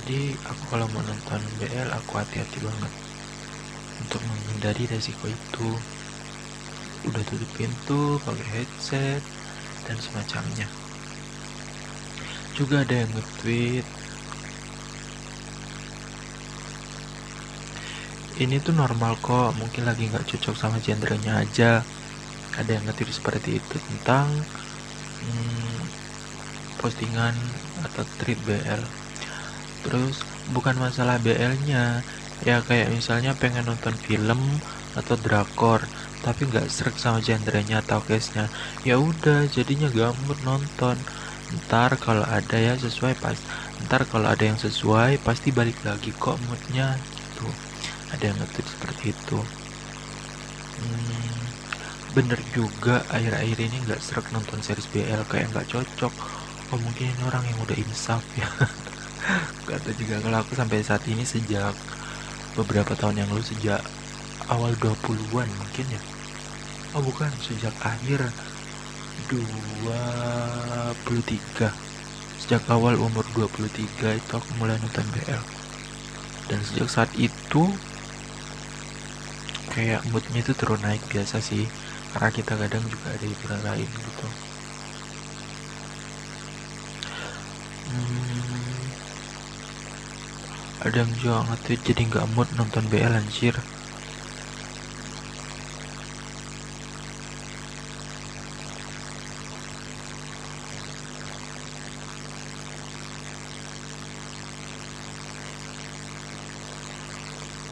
[0.00, 2.92] Jadi aku kalau mau nonton BL aku hati-hati banget
[4.00, 5.68] untuk menghindari resiko itu
[7.06, 9.22] udah tutup pintu pakai headset
[9.86, 10.66] dan semacamnya.
[12.56, 13.86] Juga ada yang nge-tweet.
[18.38, 21.82] Ini tuh normal kok mungkin lagi nggak cocok sama gendernya aja.
[22.58, 24.30] Ada yang nge-tweet seperti itu tentang
[25.22, 25.78] hmm,
[26.78, 27.34] postingan
[27.82, 28.82] atau tweet BL
[29.82, 32.02] terus bukan masalah BL nya
[32.42, 34.62] ya kayak misalnya pengen nonton film
[34.94, 35.86] atau drakor
[36.24, 38.50] tapi nggak serak sama genrenya atau case-nya.
[38.88, 40.96] Ya udah jadinya gamut nonton.
[41.48, 43.38] Ntar kalau ada ya sesuai pas
[43.88, 47.00] ntar kalau ada yang sesuai pasti balik lagi kok moodnya.
[47.00, 47.48] Gitu
[48.12, 49.38] ada yang ngetik seperti itu.
[50.78, 51.40] Hmm,
[52.16, 56.14] bener juga akhir-akhir ini nggak serak nonton series BL kayak nggak cocok.
[56.72, 58.48] Oh mungkin ini orang yang udah insaf ya.
[59.68, 61.76] Kata juga kalau aku sampai saat ini sejak
[62.56, 63.84] beberapa tahun yang lalu sejak
[64.54, 66.02] awal 20-an mungkin ya.
[66.94, 68.20] Oh bukan sejak akhir
[69.30, 71.70] 23
[72.40, 75.42] sejak awal umur 23 itu aku mulai nonton BL
[76.48, 77.62] dan sejak saat itu
[79.72, 81.64] kayak moodnya itu terus naik biasa sih.
[82.10, 84.24] Karena kita kadang juga ada hiburan lain gitu.
[87.86, 88.92] Hmm,
[90.84, 91.56] ada yang juga nge
[91.86, 93.54] jadi nggak mood nonton BL anjir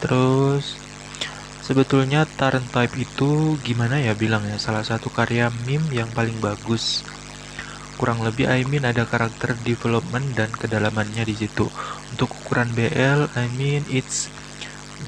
[0.03, 0.77] Terus
[1.65, 7.03] sebetulnya Tarn Type itu gimana ya bilangnya salah satu karya meme yang paling bagus.
[7.97, 11.73] Kurang lebih I mean ada karakter development dan kedalamannya di situ.
[12.13, 14.29] Untuk ukuran BL I mean it's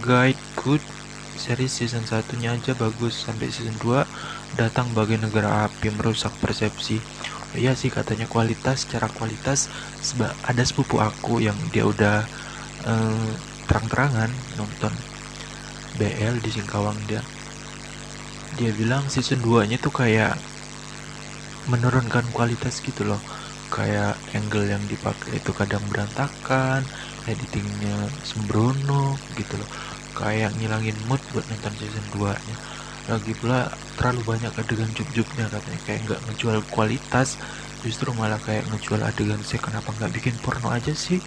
[0.01, 0.81] guide good
[1.39, 4.03] seri season satunya aja bagus sampai season 2
[4.59, 7.05] datang bagai negara api merusak persepsi.
[7.53, 9.69] Iya sih katanya kualitas secara kualitas
[10.43, 12.27] ada sepupu aku yang dia udah
[12.83, 13.33] uh,
[13.69, 14.89] terang-terangan nonton
[16.01, 17.21] BL di Singkawang dia.
[18.57, 20.33] Dia bilang season 2 nya tuh kayak
[21.69, 23.21] menurunkan kualitas gitu loh.
[23.69, 26.81] Kayak angle yang dipakai itu kadang berantakan
[27.29, 29.69] editingnya sembrono gitu loh.
[30.17, 32.57] Kayak ngilangin mood buat nonton season 2 nya
[33.09, 35.79] lagi pula terlalu banyak adegan juk-juknya katanya.
[35.85, 37.37] Kayak nggak ngejual kualitas
[37.85, 41.23] justru malah kayak ngejual adegan saya kenapa nggak bikin porno aja sih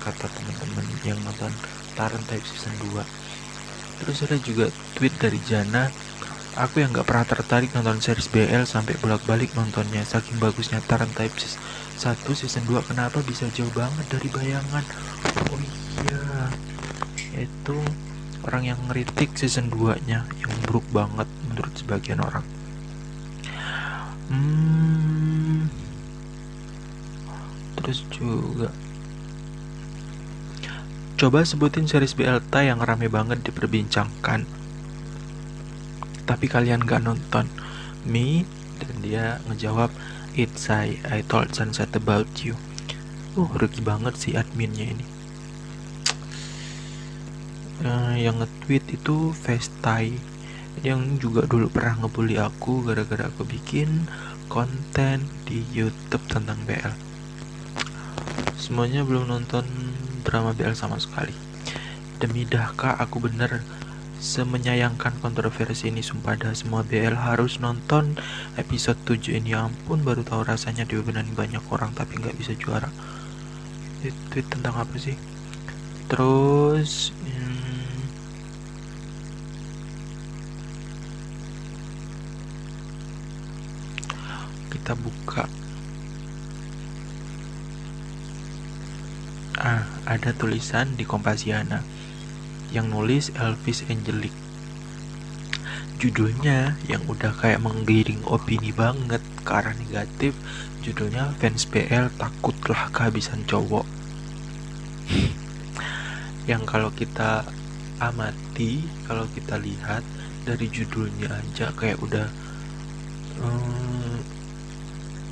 [0.00, 1.50] kata teman-teman yang nonton
[1.98, 3.02] Taran Type Season 2
[3.98, 5.90] terus ada juga tweet dari Jana
[6.58, 10.02] aku yang gak pernah tertarik nonton series BL sampai bolak-balik nontonnya.
[10.02, 11.54] Saking bagusnya Taran Type 1
[12.34, 14.84] season 2 kenapa bisa jauh banget dari bayangan?
[15.54, 16.22] Oh iya
[17.38, 17.78] itu
[18.42, 22.42] orang yang ngeritik season 2 nya yang buruk banget menurut sebagian orang.
[24.28, 25.70] Hmm,
[27.80, 28.68] terus juga
[31.18, 34.46] Coba sebutin series BLT yang rame banget diperbincangkan.
[36.30, 37.50] Tapi kalian gak nonton.
[38.06, 38.46] Me
[38.78, 39.90] dan dia ngejawab,
[40.38, 42.54] It's I, I told Sunset about you.
[43.34, 45.06] Uh, rugi banget sih adminnya ini.
[47.82, 50.14] Uh, yang nge-tweet itu Vestai
[50.86, 54.06] yang juga dulu pernah ngebully aku gara-gara aku bikin
[54.46, 56.94] konten di YouTube tentang BL.
[58.54, 59.66] Semuanya belum nonton
[60.28, 61.32] drama BL sama sekali.
[62.20, 63.64] Demi dahkah aku bener
[64.20, 66.04] semenyayangkan kontroversi ini?
[66.04, 68.12] Sumpah dah semua BL harus nonton
[68.60, 69.56] episode 7 ini.
[69.56, 72.92] Ya ampun baru tahu rasanya diomelin banyak orang tapi nggak bisa juara.
[74.04, 75.16] Itu tentang apa sih?
[76.12, 78.04] Terus hmm,
[84.76, 85.48] kita buka
[90.08, 91.84] ada tulisan di Kompasiana
[92.72, 94.32] yang nulis Elvis Angelic.
[96.00, 100.32] Judulnya yang udah kayak menggiring opini banget ke arah negatif,
[100.80, 103.84] judulnya fans BL takutlah kehabisan cowok.
[106.50, 107.44] yang kalau kita
[108.00, 110.00] amati, kalau kita lihat
[110.48, 112.24] dari judulnya aja kayak udah
[113.44, 114.16] um,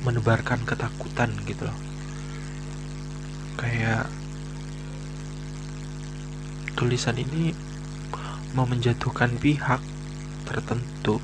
[0.05, 1.79] menebarkan ketakutan gitu loh
[3.57, 4.05] kayak
[6.77, 7.57] tulisan ini
[8.53, 9.81] mau menjatuhkan pihak
[10.45, 11.17] tertentu.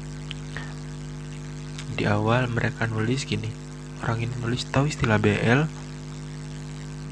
[1.94, 3.54] Di awal mereka nulis gini
[4.04, 5.64] orang ini nulis tahu istilah BL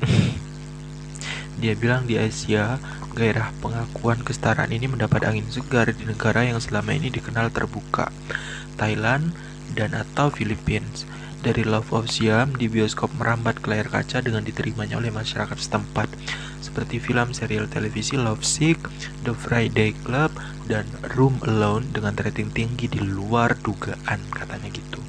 [1.61, 2.81] dia bilang di Asia
[3.15, 8.11] gairah pengakuan kesetaraan ini mendapat angin segar di negara yang selama ini dikenal terbuka
[8.75, 9.31] Thailand
[9.71, 11.07] dan atau Philippines.
[11.41, 16.05] Dari Love of Siam di bioskop merambat ke layar kaca dengan diterimanya oleh masyarakat setempat
[16.61, 18.77] seperti film serial televisi Love Sick,
[19.25, 20.31] The Friday Club,
[20.69, 20.85] dan
[21.17, 25.01] Room Alone dengan rating tinggi di luar dugaan katanya gitu.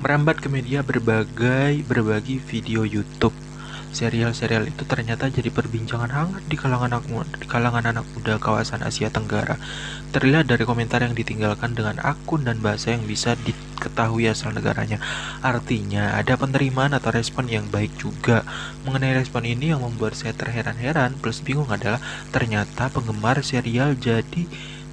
[0.00, 3.34] Merambat ke media berbagai berbagi video YouTube
[3.94, 9.08] serial-serial itu ternyata jadi perbincangan hangat di kalangan anak di kalangan anak muda kawasan Asia
[9.08, 9.56] Tenggara.
[10.10, 14.98] Terlihat dari komentar yang ditinggalkan dengan akun dan bahasa yang bisa diketahui asal negaranya.
[15.40, 18.42] Artinya ada penerimaan atau respon yang baik juga.
[18.82, 22.02] Mengenai respon ini yang membuat saya terheran-heran plus bingung adalah
[22.34, 24.44] ternyata penggemar serial jadi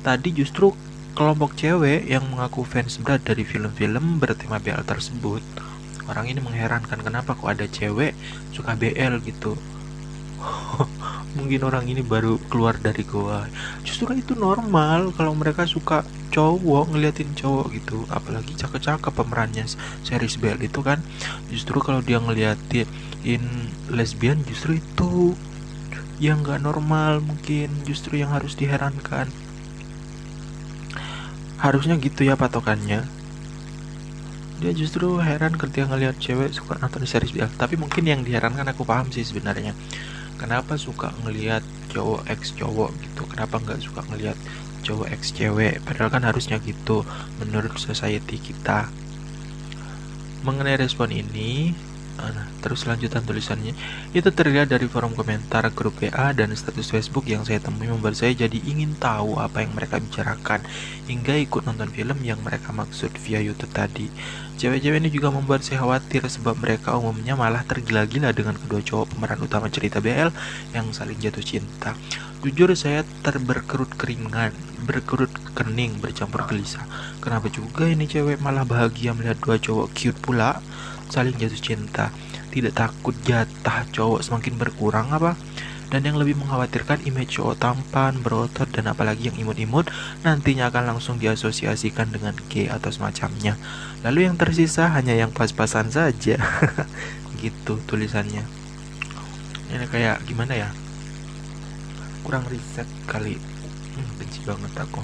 [0.05, 0.77] tadi justru
[1.11, 5.43] kelompok cewek yang mengaku fans berat dari film-film bertema BL tersebut
[6.09, 8.17] orang ini mengherankan kenapa kok ada cewek
[8.55, 9.57] suka BL gitu.
[11.37, 13.45] Mungkin orang ini baru keluar dari goa.
[13.85, 16.01] Justru itu normal kalau mereka suka
[16.33, 18.03] cowok ngeliatin cowok gitu.
[18.09, 19.67] Apalagi cakep-cakep pemerannya
[20.01, 20.99] series BL itu kan.
[21.53, 22.89] Justru kalau dia ngeliatin
[23.91, 25.37] lesbian justru itu
[26.17, 27.69] yang gak normal mungkin.
[27.85, 29.29] Justru yang harus diherankan.
[31.61, 33.20] Harusnya gitu ya patokannya
[34.61, 38.85] dia justru heran ketika ngelihat cewek suka nonton series BL tapi mungkin yang diherankan aku
[38.85, 39.73] paham sih sebenarnya.
[40.37, 43.25] Kenapa suka ngelihat cowok ex cowok gitu?
[43.25, 44.37] Kenapa nggak suka ngelihat
[44.85, 45.81] cowok ex cewek?
[45.81, 47.01] Padahal kan harusnya gitu
[47.41, 48.85] menurut society kita.
[50.45, 51.73] Mengenai respon ini
[52.21, 53.73] Nah, terus lanjutan tulisannya.
[54.13, 58.37] Itu terlihat dari forum komentar grup WA dan status Facebook yang saya temui membuat saya
[58.37, 60.61] jadi ingin tahu apa yang mereka bicarakan
[61.09, 64.11] hingga ikut nonton film yang mereka maksud via YouTube tadi.
[64.59, 69.39] Cewek-cewek ini juga membuat saya khawatir sebab mereka umumnya malah tergila-gila dengan kedua cowok pemeran
[69.43, 70.31] utama cerita BL
[70.75, 71.95] yang saling jatuh cinta.
[72.41, 74.51] Jujur saya terberkerut keringan,
[74.83, 76.83] berkerut kening, bercampur gelisah.
[77.21, 80.57] Kenapa juga ini cewek malah bahagia melihat dua cowok cute pula?
[81.11, 82.05] saling jatuh cinta
[82.55, 85.35] tidak takut jatah cowok semakin berkurang apa
[85.91, 89.91] dan yang lebih mengkhawatirkan image cowok tampan, berotot, dan apalagi yang imut-imut
[90.23, 93.59] nantinya akan langsung diasosiasikan dengan gay atau semacamnya.
[94.01, 96.39] Lalu yang tersisa hanya yang pas-pasan saja.
[97.43, 98.47] gitu tulisannya.
[99.71, 100.69] Ini kayak gimana ya?
[102.23, 103.35] Kurang riset kali.
[103.35, 105.03] Hmm, benci banget aku.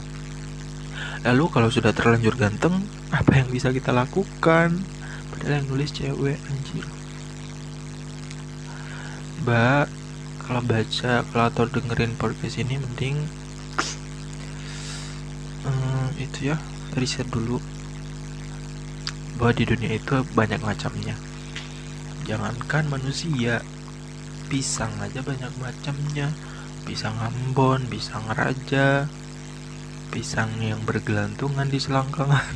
[1.27, 2.79] Lalu kalau sudah terlanjur ganteng,
[3.11, 4.97] apa yang bisa kita lakukan?
[5.37, 6.85] padahal yang nulis cewek anjir
[9.45, 9.85] mbak
[10.47, 13.19] kalau baca kalau atau dengerin podcast ini mending
[15.67, 16.57] hmm, itu ya
[16.95, 17.59] riset dulu.
[19.35, 21.19] Bahwa di dunia itu banyak macamnya.
[22.23, 23.59] Jangankan manusia
[24.47, 26.31] pisang aja banyak macamnya.
[26.87, 29.11] Pisang ambon pisang raja
[30.07, 32.55] pisang yang bergelantungan di selangkangan.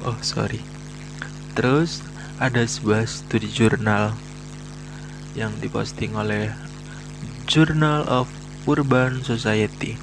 [0.00, 0.64] Oh sorry.
[1.52, 2.00] Terus
[2.40, 4.16] ada sebuah studi jurnal
[5.38, 6.50] yang diposting oleh
[7.46, 8.30] Journal of
[8.66, 9.98] Urban Society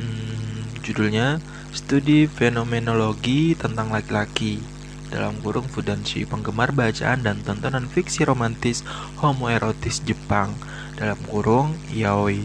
[0.00, 1.40] hmm, judulnya
[1.76, 4.76] Studi Fenomenologi tentang Laki-Laki
[5.10, 8.82] dalam kurung Fudanshi, penggemar bacaan dan tontonan fiksi romantis
[9.22, 10.56] homoerotis Jepang
[10.98, 12.42] dalam kurung yaoi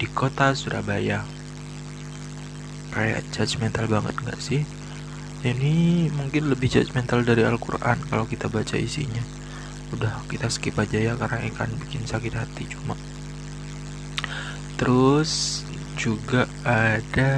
[0.00, 1.26] di kota Surabaya.
[2.90, 4.62] Kayak judgmental banget gak sih?
[5.40, 9.39] Ini mungkin lebih judgmental dari Al-Quran kalau kita baca isinya.
[9.94, 12.94] Udah kita skip aja ya karena ikan bikin sakit hati cuma.
[14.80, 15.62] Terus
[15.98, 17.32] juga ada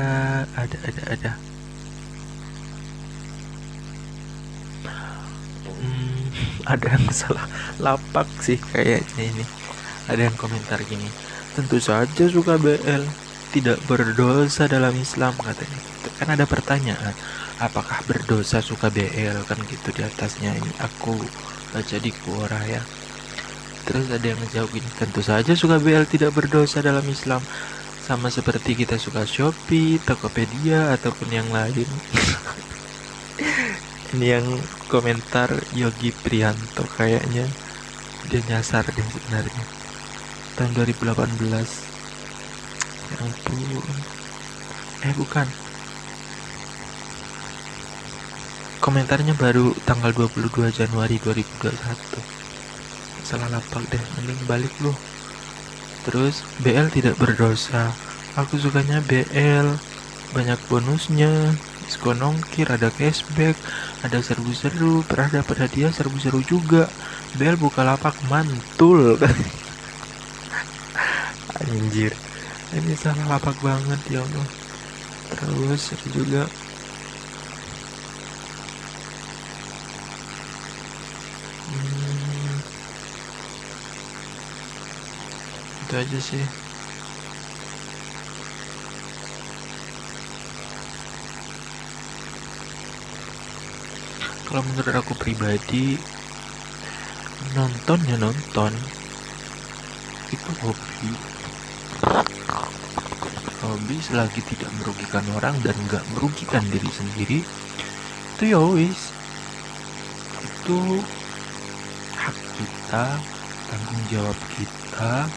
[0.54, 1.32] ada ada ada.
[5.80, 6.22] Hmm,
[6.72, 7.46] ada yang salah
[7.80, 9.44] lapak sih kayaknya ini.
[10.06, 13.04] Ada yang komentar gini tentu saja suka BL
[13.52, 15.80] tidak berdosa dalam Islam katanya.
[16.16, 17.12] Kan ada pertanyaan
[17.60, 20.72] apakah berdosa suka BL kan gitu di atasnya ini.
[20.80, 21.20] Aku
[21.72, 22.84] baca di Quora ya
[23.88, 27.42] terus ada yang menjawab ini tentu saja suka BL tidak berdosa dalam Islam
[28.02, 31.86] sama seperti kita suka Shopee, Tokopedia ataupun yang lain.
[34.12, 34.44] Ini yang
[34.90, 37.46] komentar Yogi Prianto kayaknya
[38.26, 39.64] dia nyasar deh sebenarnya.
[40.58, 41.46] Tahun 2018.
[43.08, 43.86] Ya ampun.
[45.06, 45.46] Eh bukan.
[48.82, 51.70] Komentarnya baru tanggal 22 Januari 2021.
[53.22, 54.98] Salah lapak deh, mending balik loh.
[56.02, 57.94] Terus BL tidak berdosa.
[58.34, 59.78] Aku sukanya BL.
[60.34, 61.54] Banyak bonusnya.
[61.86, 63.54] Diskon ongkir, ada cashback,
[64.02, 66.90] ada seru-seru, pernah dapat hadiah seru-seru juga.
[67.38, 69.14] BL buka lapak mantul.
[71.62, 72.18] Anjir.
[72.74, 74.48] Ini salah lapak banget ya Allah.
[75.38, 76.50] Terus juga
[85.92, 86.44] itu aja sih.
[94.48, 96.00] Kalau menurut aku pribadi
[97.52, 98.72] nonton ya nonton.
[100.32, 101.12] Itu hobi.
[103.60, 107.38] Hobi selagi tidak merugikan orang dan nggak merugikan diri sendiri
[108.32, 109.12] itu ya wis.
[110.40, 111.04] Itu
[112.16, 113.04] hak kita
[113.68, 115.28] tanggung jawab kita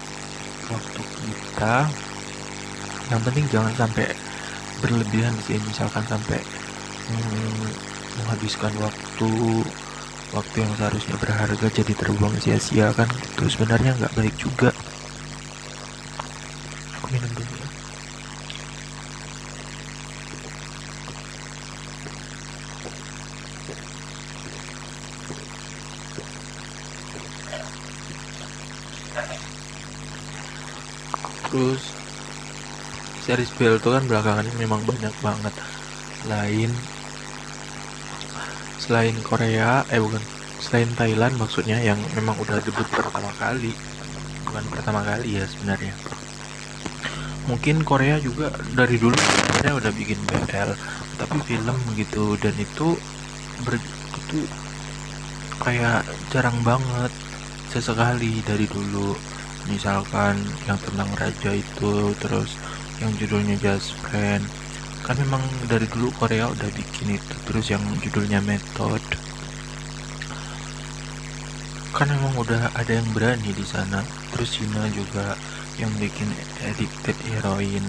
[0.72, 1.76] waktu kita.
[3.11, 4.07] Yang penting jangan sampai
[4.82, 6.39] berlebihan sih misalkan sampai
[7.07, 7.66] hmm,
[8.20, 9.32] menghabiskan waktu
[10.36, 14.70] waktu yang seharusnya berharga jadi terbuang sia-sia kan itu sebenarnya nggak baik juga
[16.97, 17.70] aku minum dulu ya
[31.56, 31.88] terus
[33.24, 35.56] series BL itu kan belakangan ini memang banyak banget.
[36.28, 36.68] Lain
[38.76, 40.20] selain Korea eh bukan
[40.60, 43.72] selain Thailand maksudnya yang memang udah debut pertama kali.
[44.43, 45.95] Bukan pertama kali ya sebenarnya.
[47.47, 50.76] Mungkin Korea juga dari dulu sebenarnya udah bikin BL
[51.16, 52.36] tapi film gitu.
[52.36, 52.99] Dan itu
[53.64, 53.80] ber,
[54.28, 54.43] itu
[55.64, 56.03] kayak
[56.36, 57.16] jarang banget
[57.72, 59.16] sesekali dari dulu
[59.70, 60.38] misalkan
[60.70, 62.57] yang tentang raja itu terus
[63.01, 64.43] yang judulnya Just Friend.
[65.05, 69.03] Kan memang dari dulu Korea udah bikin itu terus yang judulnya Method.
[71.93, 74.01] Kan memang udah ada yang berani di sana.
[74.34, 75.38] Terus Cina juga
[75.78, 76.28] yang bikin
[76.66, 77.86] Addicted Heroin.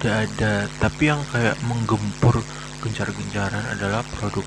[0.00, 0.68] Udah ada.
[0.82, 2.42] Tapi yang kayak menggempur
[2.84, 4.46] gencar-gencaran adalah produk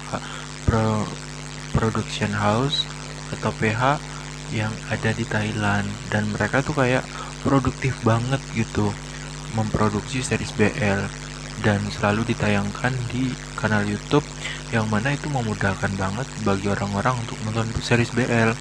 [0.67, 1.03] pro,
[1.73, 2.85] production house
[3.33, 3.97] atau PH
[4.55, 5.85] yang ada di Thailand.
[6.13, 7.05] Dan mereka tuh kayak
[7.45, 8.91] produktif banget gitu.
[9.57, 11.01] Memproduksi series BL
[11.59, 14.23] dan selalu ditayangkan di kanal YouTube
[14.71, 18.55] yang mana itu memudahkan banget bagi orang-orang untuk nonton series BL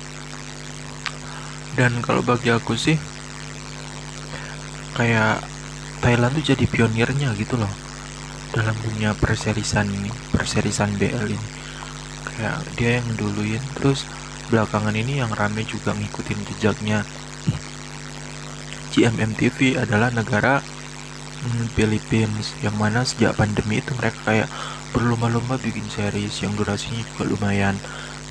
[1.78, 2.99] dan kalau bagi aku sih
[4.99, 5.39] kayak
[6.03, 7.70] Thailand tuh jadi pionirnya gitu loh.
[8.51, 11.49] Dalam dunia perserisan ini perserisan BL ini.
[12.26, 14.03] Kayak dia yang duluin terus
[14.49, 17.05] belakangan ini yang rame juga ngikutin jejaknya.
[18.92, 20.64] GMM TV adalah negara
[21.44, 24.49] hmm, Philippines yang mana sejak pandemi itu mereka kayak
[24.90, 27.76] berlomba-lomba bikin series yang durasinya juga lumayan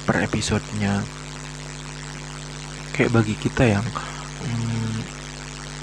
[0.03, 1.05] per episodenya.
[2.97, 3.85] Kayak bagi kita yang
[4.43, 4.97] hmm,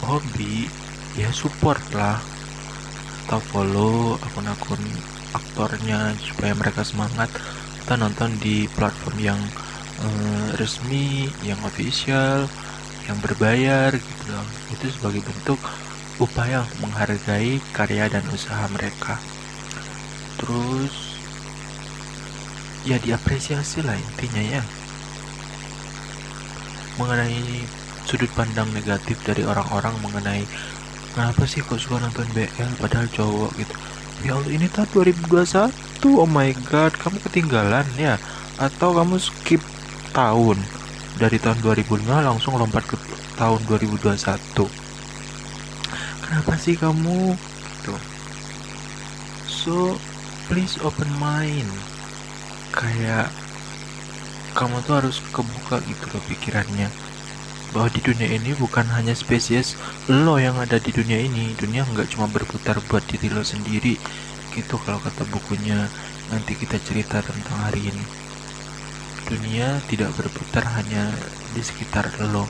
[0.05, 0.66] hobi
[1.14, 2.18] ya support lah.
[3.24, 4.82] Atau follow akun-akun
[5.32, 7.32] aktornya supaya mereka semangat
[7.80, 9.41] kita nonton di platform yang
[10.05, 12.45] uh, resmi yang official
[13.09, 15.61] yang berbayar gitu loh itu sebagai bentuk
[16.23, 19.19] upaya menghargai karya dan usaha mereka.
[20.41, 20.95] Terus
[22.85, 24.63] ya diapresiasi lah intinya ya.
[27.01, 27.67] Mengenai
[28.07, 30.45] sudut pandang negatif dari orang-orang mengenai
[31.17, 33.51] kenapa sih kok suka nonton BL padahal cowok?
[33.59, 33.75] gitu.
[34.23, 38.17] Ya Allah ini tahun 2021 oh my god kamu ketinggalan ya?
[38.57, 39.61] Atau kamu skip
[40.15, 40.57] tahun
[41.19, 42.97] dari tahun 2005 langsung lompat ke
[43.35, 44.15] tahun 2021
[46.23, 47.35] kenapa sih kamu?
[47.83, 48.01] Tuh
[49.65, 49.95] so
[50.51, 51.71] please open mind.
[52.75, 53.33] Kayak
[54.53, 56.89] kamu tuh harus kebuka gitu loh pikirannya.
[57.73, 59.75] Bahwa di dunia ini bukan hanya spesies
[60.07, 61.57] lo yang ada di dunia ini.
[61.57, 63.97] Dunia nggak cuma berputar buat diri lo sendiri.
[64.53, 65.89] Gitu kalau kata bukunya.
[66.33, 68.24] Nanti kita cerita tentang hari ini
[69.29, 71.11] dunia tidak berputar hanya
[71.53, 72.45] di sekitar lo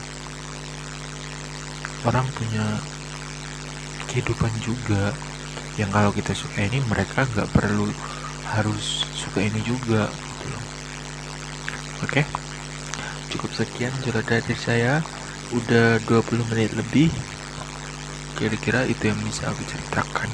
[2.05, 2.65] orang punya
[4.11, 5.11] kehidupan juga
[5.75, 7.89] yang kalau kita suka ini mereka nggak perlu
[8.55, 10.07] harus suka ini juga
[12.03, 12.21] Oke.
[13.31, 14.99] Cukup sekian cerita dari saya.
[15.55, 17.09] Udah 20 menit lebih.
[18.35, 20.29] Kira-kira itu yang bisa aku ceritakan.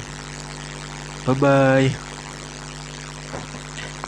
[1.24, 2.11] Bye bye.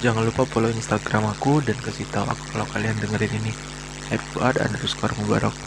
[0.05, 3.57] Jangan lupa follow Instagram aku dan kasih tahu aku kalau kalian dengerin ini.
[4.37, 5.64] Fuad underscore Mubarak.